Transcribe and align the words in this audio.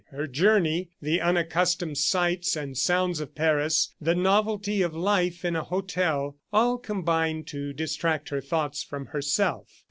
Her 0.09 0.25
journey, 0.25 0.89
the 0.99 1.21
unaccustomed 1.21 1.95
sights 1.95 2.55
and 2.55 2.75
sounds 2.75 3.19
of 3.19 3.35
Paris, 3.35 3.93
the 4.01 4.15
novelty 4.15 4.81
of 4.81 4.95
life 4.95 5.45
in 5.45 5.55
a 5.55 5.63
hotel, 5.63 6.39
all 6.51 6.79
combined 6.79 7.45
to 7.49 7.71
distract 7.71 8.29
her 8.29 8.41
thoughts 8.41 8.81
from 8.81 9.05
herself. 9.05 9.69